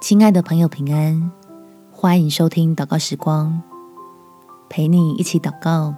[0.00, 1.30] 亲爱的朋友，平安！
[1.92, 3.62] 欢迎收听祷告时光，
[4.70, 5.94] 陪你一起祷告，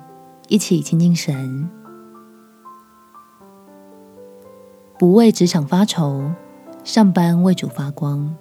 [0.49, 1.71] 一起亲近神。
[4.99, 6.33] 不为职场发愁，
[6.83, 8.35] 上班为主发光。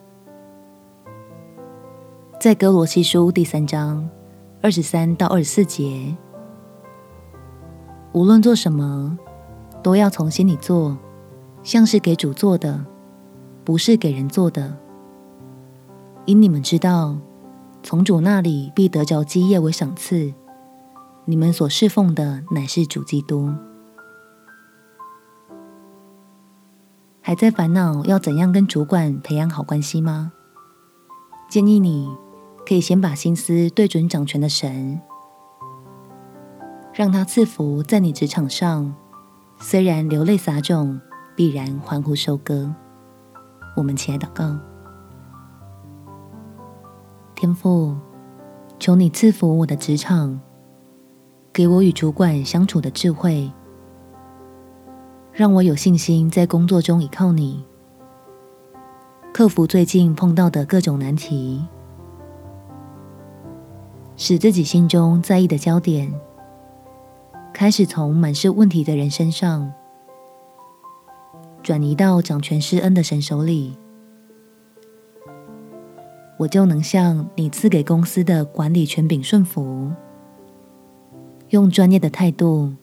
[2.40, 4.10] 在哥罗西书第三章
[4.64, 6.18] 二十三到二十四节，
[8.14, 9.16] 无论做什么，
[9.84, 10.98] 都要从心里做，
[11.62, 12.84] 像是给主做的，
[13.64, 14.76] 不是给人做的。
[16.26, 17.18] 因你们知道，
[17.82, 20.34] 从主那里必得着基业为赏赐。
[21.26, 23.54] 你们所侍奉的乃是主基督。
[27.22, 30.32] 还在烦恼要怎样跟主管培养好关系吗？
[31.50, 32.10] 建议你
[32.66, 35.00] 可以先把心思对准掌权的神，
[36.94, 38.96] 让他赐福在你职场上。
[39.60, 41.00] 虽然流泪撒种，
[41.36, 42.74] 必然欢呼收割。
[43.76, 44.71] 我们起来祷告。
[47.42, 47.96] 天父，
[48.78, 50.40] 求你赐福我的职场，
[51.52, 53.52] 给我与主管相处的智慧，
[55.34, 57.66] 让我有信心在工作中依靠你，
[59.34, 61.66] 克服最近碰到的各种难题，
[64.16, 66.14] 使自己心中在意的焦点
[67.52, 69.74] 开始从满是问题的人身上，
[71.64, 73.76] 转移到掌权施恩的神手里。
[76.42, 79.92] 我就能向你赐给公司的管理权柄顺服，
[81.50, 82.74] 用专业的态度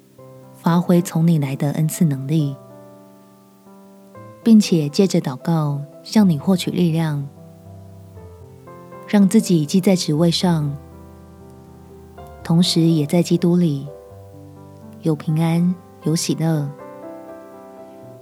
[0.55, 2.55] 发挥从你来的恩赐能力，
[4.45, 7.29] 并且借着祷告向你获取力量，
[9.09, 10.73] 让自己既在职位上，
[12.45, 13.89] 同时也在基督里
[15.03, 16.71] 有平安、有喜乐，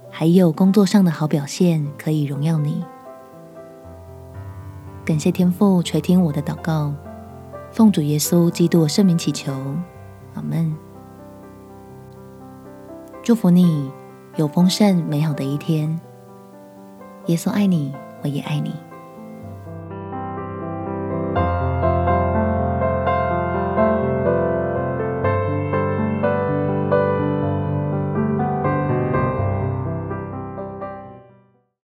[0.09, 2.83] 还有工作上的好表现，可以荣耀你。
[5.07, 6.93] 感谢天父垂听我的祷告，
[7.71, 9.53] 奉主耶稣基督圣名祈求，
[10.33, 10.75] 阿门。
[13.23, 13.89] 祝福你
[14.35, 15.97] 有丰盛美好的一天。
[17.27, 18.75] 耶稣爱你，我也爱你。